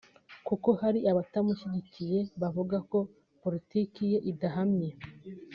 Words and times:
Kuba 0.45 0.69
hari 0.81 0.99
abatamushyigikiye 1.11 2.19
bavuga 2.41 2.75
ko 2.89 2.97
Politiki 3.43 4.01
ye 4.11 4.17
idahamye 4.31 4.89